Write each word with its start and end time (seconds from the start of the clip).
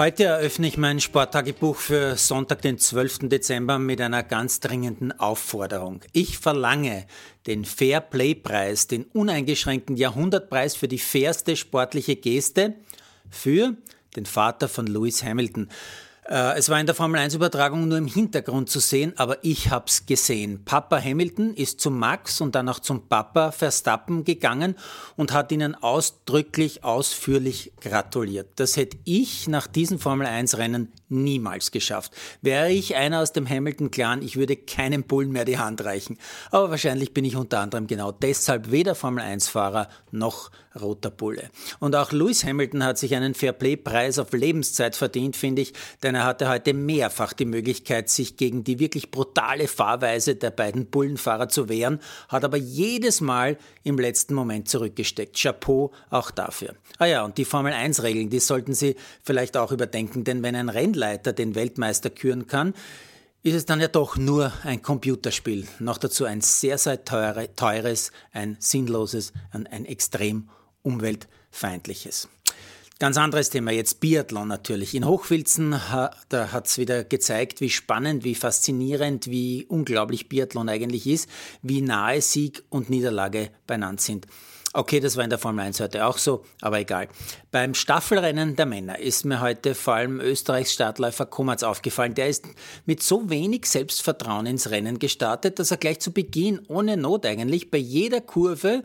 Heute 0.00 0.24
eröffne 0.24 0.66
ich 0.66 0.78
mein 0.78 0.98
Sporttagebuch 0.98 1.76
für 1.76 2.16
Sonntag, 2.16 2.62
den 2.62 2.78
12. 2.78 3.28
Dezember 3.28 3.78
mit 3.78 4.00
einer 4.00 4.22
ganz 4.22 4.58
dringenden 4.58 5.12
Aufforderung. 5.12 6.00
Ich 6.14 6.38
verlange 6.38 7.06
den 7.46 7.66
Fair 7.66 8.00
Play 8.00 8.34
Preis, 8.34 8.86
den 8.86 9.04
uneingeschränkten 9.04 9.98
Jahrhundertpreis 9.98 10.74
für 10.74 10.88
die 10.88 10.98
fairste 10.98 11.54
sportliche 11.54 12.16
Geste 12.16 12.76
für 13.28 13.76
den 14.16 14.24
Vater 14.24 14.70
von 14.70 14.86
Lewis 14.86 15.22
Hamilton. 15.22 15.68
Äh, 16.28 16.58
es 16.58 16.68
war 16.68 16.78
in 16.78 16.86
der 16.86 16.94
Formel 16.94 17.20
1 17.20 17.34
Übertragung 17.34 17.88
nur 17.88 17.98
im 17.98 18.06
Hintergrund 18.06 18.70
zu 18.70 18.80
sehen, 18.80 19.14
aber 19.16 19.42
ich 19.42 19.70
hab's 19.70 20.06
gesehen. 20.06 20.64
Papa 20.64 21.00
Hamilton 21.00 21.54
ist 21.54 21.80
zum 21.80 21.98
Max 21.98 22.40
und 22.40 22.54
dann 22.54 22.68
auch 22.68 22.80
zum 22.80 23.08
Papa 23.08 23.52
Verstappen 23.52 24.24
gegangen 24.24 24.76
und 25.16 25.32
hat 25.32 25.52
ihnen 25.52 25.74
ausdrücklich 25.74 26.84
ausführlich 26.84 27.72
gratuliert. 27.80 28.48
Das 28.56 28.76
hätte 28.76 28.98
ich 29.04 29.48
nach 29.48 29.66
diesem 29.66 29.98
Formel 29.98 30.26
1 30.26 30.58
Rennen 30.58 30.92
niemals 31.08 31.70
geschafft. 31.70 32.12
Wäre 32.40 32.70
ich 32.70 32.96
einer 32.96 33.20
aus 33.20 33.32
dem 33.32 33.48
Hamilton-Clan, 33.48 34.22
ich 34.22 34.36
würde 34.36 34.56
keinem 34.56 35.02
Bullen 35.04 35.32
mehr 35.32 35.44
die 35.44 35.58
Hand 35.58 35.84
reichen. 35.84 36.18
Aber 36.50 36.70
wahrscheinlich 36.70 37.12
bin 37.12 37.24
ich 37.24 37.36
unter 37.36 37.60
anderem 37.60 37.86
genau 37.86 38.12
deshalb 38.12 38.70
weder 38.70 38.94
Formel 38.94 39.24
1-Fahrer 39.24 39.88
noch 40.12 40.50
roter 40.80 41.10
Bulle. 41.10 41.50
Und 41.80 41.96
auch 41.96 42.12
Lewis 42.12 42.44
Hamilton 42.44 42.84
hat 42.84 42.98
sich 42.98 43.14
einen 43.16 43.34
Fairplay-Preis 43.34 44.18
auf 44.18 44.32
Lebenszeit 44.32 44.94
verdient, 44.94 45.36
finde 45.36 45.62
ich, 45.62 45.72
denn 46.02 46.09
er 46.14 46.24
hatte 46.24 46.48
heute 46.48 46.74
mehrfach 46.74 47.32
die 47.32 47.44
Möglichkeit, 47.44 48.08
sich 48.08 48.36
gegen 48.36 48.64
die 48.64 48.78
wirklich 48.78 49.10
brutale 49.10 49.68
Fahrweise 49.68 50.36
der 50.36 50.50
beiden 50.50 50.86
Bullenfahrer 50.86 51.48
zu 51.48 51.68
wehren, 51.68 52.00
hat 52.28 52.44
aber 52.44 52.56
jedes 52.56 53.20
Mal 53.20 53.58
im 53.82 53.98
letzten 53.98 54.34
Moment 54.34 54.68
zurückgesteckt. 54.68 55.40
Chapeau 55.40 55.92
auch 56.10 56.30
dafür. 56.30 56.74
Ah 56.98 57.06
ja, 57.06 57.24
und 57.24 57.38
die 57.38 57.44
Formel 57.44 57.72
1-Regeln, 57.72 58.30
die 58.30 58.40
sollten 58.40 58.74
Sie 58.74 58.96
vielleicht 59.22 59.56
auch 59.56 59.72
überdenken, 59.72 60.24
denn 60.24 60.42
wenn 60.42 60.56
ein 60.56 60.68
Rennleiter 60.68 61.32
den 61.32 61.54
Weltmeister 61.54 62.10
küren 62.10 62.46
kann, 62.46 62.74
ist 63.42 63.54
es 63.54 63.64
dann 63.64 63.80
ja 63.80 63.88
doch 63.88 64.16
nur 64.16 64.52
ein 64.64 64.82
Computerspiel. 64.82 65.66
Noch 65.78 65.98
dazu 65.98 66.24
ein 66.24 66.42
sehr, 66.42 66.76
sehr 66.76 67.04
teure, 67.04 67.54
teures, 67.54 68.12
ein 68.32 68.56
sinnloses 68.58 69.32
und 69.54 69.70
ein 69.72 69.86
extrem 69.86 70.50
umweltfeindliches. 70.82 72.28
Ganz 73.00 73.16
anderes 73.16 73.48
Thema 73.48 73.70
jetzt 73.70 74.00
Biathlon 74.00 74.46
natürlich. 74.46 74.94
In 74.94 75.06
Hochfilzen 75.06 75.70
da 76.28 76.52
hat 76.52 76.66
es 76.66 76.76
wieder 76.76 77.02
gezeigt, 77.02 77.62
wie 77.62 77.70
spannend, 77.70 78.24
wie 78.24 78.34
faszinierend, 78.34 79.26
wie 79.26 79.64
unglaublich 79.64 80.28
Biathlon 80.28 80.68
eigentlich 80.68 81.06
ist, 81.06 81.26
wie 81.62 81.80
nahe 81.80 82.20
Sieg 82.20 82.62
und 82.68 82.90
Niederlage 82.90 83.52
beieinander 83.66 84.02
sind. 84.02 84.26
Okay, 84.72 85.00
das 85.00 85.16
war 85.16 85.24
in 85.24 85.30
der 85.30 85.38
Formel 85.40 85.64
1 85.64 85.80
heute 85.80 86.06
auch 86.06 86.16
so, 86.16 86.44
aber 86.60 86.78
egal. 86.78 87.08
Beim 87.50 87.74
Staffelrennen 87.74 88.54
der 88.54 88.66
Männer 88.66 89.00
ist 89.00 89.24
mir 89.24 89.40
heute 89.40 89.74
vor 89.74 89.94
allem 89.94 90.20
Österreichs 90.20 90.72
Startläufer 90.72 91.26
Komatz 91.26 91.64
aufgefallen. 91.64 92.14
Der 92.14 92.28
ist 92.28 92.44
mit 92.86 93.02
so 93.02 93.28
wenig 93.28 93.66
Selbstvertrauen 93.66 94.46
ins 94.46 94.70
Rennen 94.70 95.00
gestartet, 95.00 95.58
dass 95.58 95.72
er 95.72 95.76
gleich 95.76 95.98
zu 95.98 96.12
Beginn, 96.12 96.60
ohne 96.68 96.96
Not 96.96 97.26
eigentlich, 97.26 97.72
bei 97.72 97.78
jeder 97.78 98.20
Kurve 98.20 98.84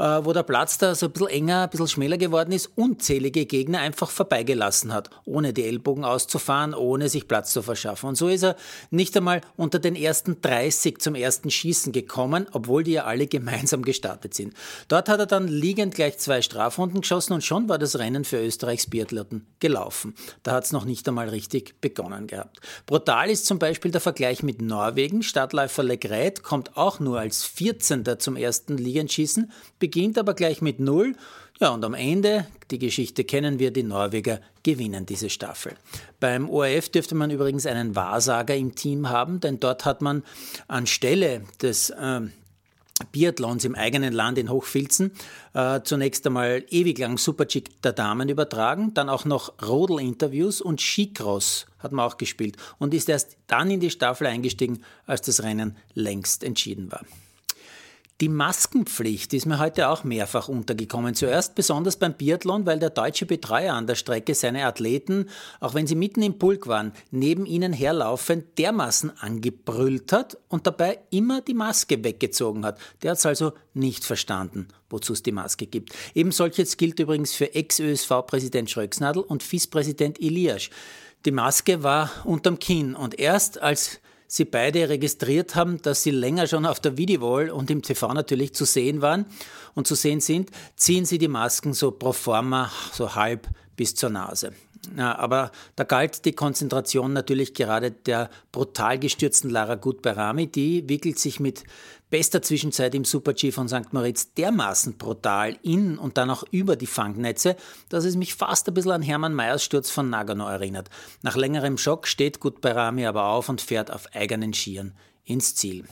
äh, 0.00 0.24
wo 0.24 0.32
der 0.32 0.42
Platz 0.42 0.78
da 0.78 0.94
so 0.94 1.06
ein 1.06 1.12
bisschen 1.12 1.28
enger, 1.28 1.62
ein 1.64 1.70
bisschen 1.70 1.88
schmäler 1.88 2.16
geworden 2.16 2.52
ist, 2.52 2.70
unzählige 2.76 3.44
Gegner 3.44 3.80
einfach 3.80 4.10
vorbeigelassen 4.10 4.92
hat, 4.92 5.10
ohne 5.26 5.52
die 5.52 5.64
Ellbogen 5.64 6.04
auszufahren, 6.04 6.74
ohne 6.74 7.08
sich 7.08 7.28
Platz 7.28 7.52
zu 7.52 7.62
verschaffen. 7.62 8.08
Und 8.08 8.14
so 8.16 8.28
ist 8.28 8.42
er 8.42 8.56
nicht 8.90 9.16
einmal 9.16 9.42
unter 9.56 9.78
den 9.78 9.94
ersten 9.94 10.40
30 10.40 10.98
zum 11.00 11.14
ersten 11.14 11.50
Schießen 11.50 11.92
gekommen, 11.92 12.46
obwohl 12.52 12.82
die 12.82 12.92
ja 12.92 13.04
alle 13.04 13.26
gemeinsam 13.30 13.82
gestartet 13.82 14.34
sind. 14.34 14.54
Dort 14.88 15.08
hat 15.08 15.19
er 15.20 15.26
dann 15.26 15.46
liegend 15.46 15.94
gleich 15.94 16.18
zwei 16.18 16.42
Strafrunden 16.42 17.02
geschossen 17.02 17.34
und 17.34 17.44
schon 17.44 17.68
war 17.68 17.78
das 17.78 17.98
Rennen 17.98 18.24
für 18.24 18.44
Österreichs 18.44 18.88
Biathleten 18.88 19.46
gelaufen. 19.60 20.14
Da 20.42 20.52
hat 20.52 20.64
es 20.64 20.72
noch 20.72 20.84
nicht 20.84 21.06
einmal 21.06 21.28
richtig 21.28 21.80
begonnen 21.80 22.26
gehabt. 22.26 22.60
Brutal 22.86 23.30
ist 23.30 23.46
zum 23.46 23.60
Beispiel 23.60 23.92
der 23.92 24.00
Vergleich 24.00 24.42
mit 24.42 24.60
Norwegen. 24.60 25.22
Startläufer 25.22 25.84
Legret 25.84 26.42
kommt 26.42 26.76
auch 26.76 26.98
nur 26.98 27.20
als 27.20 27.44
14. 27.44 28.04
zum 28.18 28.34
ersten 28.34 28.76
Liegenschießen, 28.76 29.52
beginnt 29.78 30.18
aber 30.18 30.34
gleich 30.34 30.60
mit 30.62 30.80
Null. 30.80 31.14
Ja, 31.60 31.68
und 31.68 31.84
am 31.84 31.92
Ende, 31.92 32.46
die 32.70 32.78
Geschichte 32.78 33.22
kennen 33.24 33.58
wir, 33.58 33.70
die 33.70 33.82
Norweger 33.82 34.40
gewinnen 34.62 35.04
diese 35.04 35.28
Staffel. 35.28 35.74
Beim 36.18 36.48
ORF 36.48 36.88
dürfte 36.88 37.14
man 37.14 37.30
übrigens 37.30 37.66
einen 37.66 37.94
Wahrsager 37.94 38.56
im 38.56 38.74
Team 38.74 39.10
haben, 39.10 39.40
denn 39.40 39.60
dort 39.60 39.84
hat 39.84 40.00
man 40.00 40.22
anstelle 40.68 41.42
des 41.60 41.90
äh, 41.90 42.20
Biathlons 43.12 43.64
im 43.64 43.74
eigenen 43.74 44.12
Land 44.12 44.38
in 44.38 44.50
Hochfilzen 44.50 45.12
äh, 45.54 45.80
zunächst 45.82 46.26
einmal 46.26 46.64
ewig 46.70 46.98
lang 46.98 47.18
Super-G 47.18 47.64
der 47.82 47.92
Damen 47.92 48.28
übertragen, 48.28 48.94
dann 48.94 49.08
auch 49.08 49.24
noch 49.24 49.52
Rodel-Interviews 49.62 50.60
und 50.60 50.80
Skicross 50.80 51.66
hat 51.78 51.92
man 51.92 52.06
auch 52.06 52.16
gespielt 52.16 52.56
und 52.78 52.94
ist 52.94 53.08
erst 53.08 53.36
dann 53.46 53.70
in 53.70 53.80
die 53.80 53.90
Staffel 53.90 54.26
eingestiegen, 54.26 54.82
als 55.06 55.22
das 55.22 55.42
Rennen 55.42 55.76
längst 55.94 56.44
entschieden 56.44 56.90
war. 56.92 57.04
Die 58.20 58.28
Maskenpflicht 58.28 59.32
ist 59.32 59.46
mir 59.46 59.58
heute 59.58 59.88
auch 59.88 60.04
mehrfach 60.04 60.48
untergekommen. 60.48 61.14
Zuerst 61.14 61.54
besonders 61.54 61.96
beim 61.96 62.12
Biathlon, 62.12 62.66
weil 62.66 62.78
der 62.78 62.90
deutsche 62.90 63.24
Betreuer 63.24 63.72
an 63.72 63.86
der 63.86 63.94
Strecke 63.94 64.34
seine 64.34 64.66
Athleten, 64.66 65.30
auch 65.58 65.72
wenn 65.72 65.86
sie 65.86 65.94
mitten 65.94 66.20
im 66.20 66.38
Pulk 66.38 66.66
waren, 66.66 66.92
neben 67.10 67.46
ihnen 67.46 67.72
herlaufend 67.72 68.58
dermaßen 68.58 69.10
angebrüllt 69.20 70.12
hat 70.12 70.36
und 70.48 70.66
dabei 70.66 70.98
immer 71.08 71.40
die 71.40 71.54
Maske 71.54 72.04
weggezogen 72.04 72.66
hat. 72.66 72.78
Der 73.02 73.12
hat 73.12 73.18
es 73.18 73.24
also 73.24 73.52
nicht 73.72 74.04
verstanden, 74.04 74.68
wozu 74.90 75.14
es 75.14 75.22
die 75.22 75.32
Maske 75.32 75.66
gibt. 75.66 75.94
Eben 76.14 76.30
solches 76.30 76.76
gilt 76.76 77.00
übrigens 77.00 77.32
für 77.32 77.54
Ex-ÖSV-Präsident 77.54 78.68
Schröcksnadel 78.68 79.22
und 79.22 79.42
FIS-Präsident 79.42 80.20
Elias. 80.20 80.68
Die 81.24 81.30
Maske 81.32 81.82
war 81.82 82.10
unterm 82.24 82.58
Kinn 82.58 82.94
und 82.94 83.18
erst 83.18 83.62
als 83.62 83.98
sie 84.30 84.44
beide 84.44 84.88
registriert 84.88 85.56
haben, 85.56 85.82
dass 85.82 86.04
sie 86.04 86.12
länger 86.12 86.46
schon 86.46 86.64
auf 86.64 86.78
der 86.78 86.96
Videowall 86.96 87.50
und 87.50 87.68
im 87.68 87.82
TV 87.82 88.14
natürlich 88.14 88.54
zu 88.54 88.64
sehen 88.64 89.02
waren. 89.02 89.26
Und 89.74 89.88
zu 89.88 89.96
sehen 89.96 90.20
sind, 90.20 90.50
ziehen 90.76 91.04
sie 91.04 91.18
die 91.18 91.26
Masken 91.26 91.72
so 91.72 91.90
pro 91.90 92.12
forma, 92.12 92.70
so 92.92 93.16
halb 93.16 93.48
bis 93.80 93.94
zur 93.94 94.10
Nase. 94.10 94.52
Aber 94.98 95.50
da 95.74 95.84
galt 95.84 96.26
die 96.26 96.34
Konzentration 96.34 97.14
natürlich 97.14 97.54
gerade 97.54 97.90
der 97.90 98.28
brutal 98.52 98.98
gestürzten 98.98 99.48
Lara 99.48 99.76
Gutberami. 99.76 100.48
Die 100.48 100.86
wickelt 100.86 101.18
sich 101.18 101.40
mit 101.40 101.64
bester 102.10 102.42
Zwischenzeit 102.42 102.94
im 102.94 103.06
Super-G 103.06 103.52
von 103.52 103.70
St. 103.70 103.94
Moritz 103.94 104.34
dermaßen 104.34 104.98
brutal 104.98 105.56
in 105.62 105.96
und 105.96 106.18
dann 106.18 106.28
auch 106.28 106.44
über 106.50 106.76
die 106.76 106.86
Fangnetze, 106.86 107.56
dass 107.88 108.04
es 108.04 108.16
mich 108.16 108.34
fast 108.34 108.68
ein 108.68 108.74
bisschen 108.74 108.92
an 108.92 109.00
Hermann 109.00 109.32
Mayers 109.32 109.64
Sturz 109.64 109.88
von 109.88 110.10
Nagano 110.10 110.46
erinnert. 110.46 110.90
Nach 111.22 111.38
längerem 111.38 111.78
Schock 111.78 112.06
steht 112.06 112.38
Gutberami 112.38 113.06
aber 113.06 113.28
auf 113.28 113.48
und 113.48 113.62
fährt 113.62 113.90
auf 113.90 114.14
eigenen 114.14 114.52
Skiern 114.52 114.92
ins 115.24 115.54
Ziel. 115.54 115.86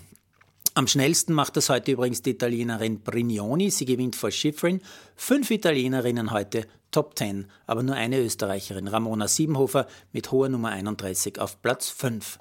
Am 0.79 0.87
schnellsten 0.87 1.33
macht 1.33 1.57
das 1.57 1.71
heute 1.71 1.91
übrigens 1.91 2.23
die 2.23 2.31
Italienerin 2.31 3.01
Brignoni. 3.01 3.69
Sie 3.69 3.85
gewinnt 3.85 4.15
vor 4.15 4.31
Schifrin. 4.31 4.81
Fünf 5.17 5.51
Italienerinnen 5.51 6.31
heute 6.31 6.69
Top 6.93 7.19
10, 7.19 7.49
aber 7.67 7.83
nur 7.83 7.97
eine 7.97 8.21
Österreicherin, 8.21 8.87
Ramona 8.87 9.27
Siebenhofer 9.27 9.89
mit 10.13 10.31
hoher 10.31 10.49
Nummer 10.49 10.69
31 10.69 11.41
auf 11.41 11.61
Platz 11.63 11.89
5. 11.89 12.39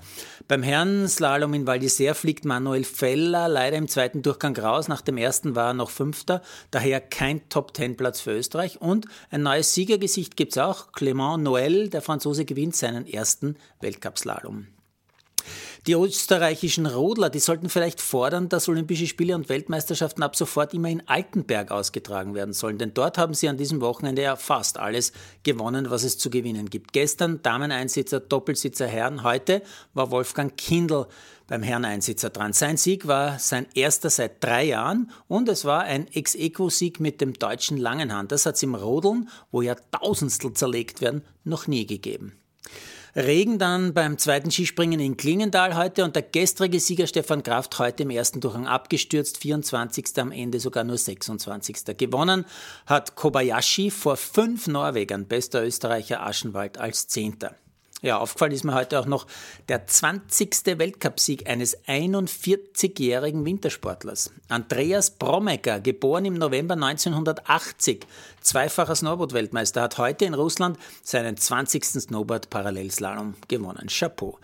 Beim 0.48 0.62
Herrenslalom 0.62 1.52
in 1.56 1.66
Val 1.66 1.80
d'Isère 1.80 2.14
fliegt 2.14 2.46
Manuel 2.46 2.84
Feller 2.84 3.48
leider 3.48 3.78
im 3.78 3.88
zweiten 3.88 4.22
Durchgang 4.22 4.56
raus. 4.56 4.88
Nach 4.88 5.02
dem 5.02 5.18
ersten 5.18 5.56
war 5.56 5.72
er 5.72 5.74
noch 5.74 5.90
Fünfter, 5.90 6.44
daher 6.70 7.02
kein 7.02 7.50
Top 7.50 7.76
10 7.76 7.98
Platz 7.98 8.20
für 8.22 8.38
Österreich. 8.38 8.80
Und 8.80 9.08
ein 9.32 9.42
neues 9.42 9.74
Siegergesicht 9.74 10.38
gibt 10.38 10.52
es 10.52 10.60
auch. 10.60 10.92
Clément 10.92 11.42
Noël, 11.42 11.90
der 11.90 12.04
Franzose, 12.04 12.46
gewinnt 12.46 12.76
seinen 12.76 13.08
ersten 13.08 13.58
Weltcupslalom. 13.82 14.68
Die 15.88 15.94
österreichischen 15.94 16.86
Rodler, 16.86 17.30
die 17.30 17.40
sollten 17.40 17.70
vielleicht 17.70 18.02
fordern, 18.02 18.50
dass 18.50 18.68
Olympische 18.68 19.08
Spiele 19.08 19.36
und 19.36 19.48
Weltmeisterschaften 19.48 20.22
ab 20.22 20.36
sofort 20.36 20.74
immer 20.74 20.90
in 20.90 21.08
Altenberg 21.08 21.72
ausgetragen 21.72 22.36
werden 22.36 22.54
sollen. 22.54 22.78
Denn 22.78 22.94
dort 22.94 23.18
haben 23.18 23.34
sie 23.34 23.48
an 23.48 23.56
diesem 23.56 23.80
Wochenende 23.80 24.22
ja 24.22 24.36
fast 24.36 24.78
alles 24.80 25.14
gewonnen, 25.44 25.90
was 25.90 26.04
es 26.04 26.18
zu 26.18 26.30
gewinnen 26.30 26.70
gibt. 26.70 26.92
Gestern 26.92 27.42
Damen-Einsitzer, 27.42 28.20
Doppelsitzer 28.20 28.86
Herren. 28.86 29.24
Heute 29.24 29.62
war 29.94 30.12
Wolfgang 30.12 30.58
Kindl 30.58 31.08
beim 31.48 31.64
Herreneinsitzer 31.64 32.32
dran. 32.32 32.52
Sein 32.52 32.76
Sieg 32.76 33.08
war 33.08 33.40
sein 33.40 33.66
erster 33.74 34.10
seit 34.10 34.44
drei 34.44 34.66
Jahren 34.66 35.10
und 35.30 35.48
es 35.48 35.64
war 35.64 35.84
ein 35.84 36.08
Ex-Equo-Sieg 36.12 37.00
mit 37.00 37.22
dem 37.22 37.32
deutschen 37.32 37.78
Langenhand. 37.78 38.34
Das 38.34 38.46
hat 38.46 38.56
es 38.56 38.64
im 38.64 38.76
Rodeln, 38.76 39.30
wo 39.52 39.62
ja 39.62 39.76
Tausendstel 39.76 40.52
zerlegt 40.52 41.00
werden, 41.00 41.22
noch 41.46 41.66
nie 41.68 41.86
gegeben. 41.86 42.34
Regen 43.18 43.58
dann 43.58 43.96
beim 43.96 44.20
zweiten 44.20 44.52
Skispringen 44.52 45.00
in 45.00 45.18
Klingendal 45.18 45.76
heute 45.76 46.04
und 46.04 46.16
der 46.16 46.22
gestrige 46.22 46.80
Sieger 46.80 47.08
Stefan 47.08 47.42
Kraft 47.42 47.80
heute 47.80 48.04
im 48.04 48.12
ersten 48.12 48.42
Durchgang 48.42 48.68
abgestürzt, 48.68 49.40
24. 49.40 50.06
am 50.18 50.32
Ende 50.32 50.60
sogar 50.60 50.84
nur 50.84 51.00
26. 51.00 51.98
Gewonnen 51.98 52.46
hat 52.86 53.16
Kobayashi 53.16 53.90
vor 53.90 54.18
fünf 54.18 54.68
Norwegern, 54.68 55.26
bester 55.26 55.66
Österreicher 55.66 56.22
Aschenwald 56.22 56.78
als 56.78 57.08
Zehnter. 57.08 57.56
Ja, 58.04 58.20
aufgefallen 58.20 58.52
ist 58.52 58.64
mir 58.64 58.76
heute 58.76 59.00
auch 59.00 59.08
noch 59.08 59.26
der 59.70 59.88
20. 59.88 60.78
Weltcupsieg 60.78 61.50
eines 61.50 61.84
41-jährigen 61.86 63.44
Wintersportlers. 63.44 64.32
Andreas 64.50 65.10
Bromecker, 65.10 65.80
geboren 65.80 66.26
im 66.26 66.36
November 66.36 66.76
1980, 66.76 68.06
zweifacher 68.40 68.96
Snowboard-Weltmeister, 68.96 69.82
hat 69.82 69.98
heute 69.98 70.26
in 70.26 70.36
Russland 70.36 70.78
seinen 71.02 71.38
20. 71.38 71.86
Snowboard-Parallelslalom 71.86 73.34
gewonnen. 73.48 73.88
Chapeau. 73.88 74.38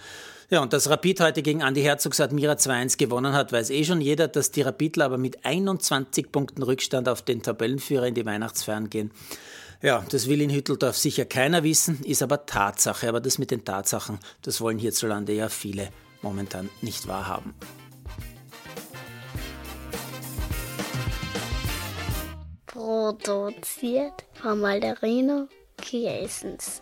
Ja, 0.50 0.62
und 0.62 0.74
dass 0.74 0.90
Rapid 0.90 1.20
heute 1.20 1.44
gegen 1.44 1.62
Andi 1.62 1.84
Herzogs 1.84 2.20
Admira 2.20 2.54
2-1 2.54 2.98
gewonnen 2.98 3.34
hat, 3.34 3.52
weiß 3.52 3.70
eh 3.70 3.84
schon 3.84 4.02
jeder, 4.02 4.28
dass 4.28 4.50
die 4.50 4.64
Rapidler 4.64 5.06
aber 5.06 5.20
mit 5.20 5.46
21 5.46 6.32
Punkten 6.32 6.64
Rückstand 6.64 7.08
auf 7.08 7.22
den 7.22 7.44
Tabellenführer 7.44 8.08
in 8.08 8.16
die 8.16 8.26
Weihnachtsfeiern 8.26 8.90
gehen. 8.90 9.12
Ja, 9.84 10.02
das 10.10 10.30
will 10.30 10.40
in 10.40 10.50
Hütteldorf 10.50 10.98
sicher 10.98 11.26
keiner 11.26 11.62
wissen, 11.64 12.02
ist 12.06 12.24
aber 12.24 12.46
Tatsache. 12.46 13.10
Aber 13.10 13.20
das 13.20 13.38
mit 13.38 13.52
den 13.52 13.66
Tatsachen, 13.66 14.18
das 14.42 14.62
wollen 14.62 14.78
hierzulande 14.80 15.34
ja 15.34 15.50
viele 15.50 15.90
momentan 16.22 16.70
nicht 16.82 17.06
wahrhaben. 17.10 17.54
Produziert 22.66 24.24
von 24.36 24.62
Malderino 24.62 25.50
Kiesens. 25.82 26.82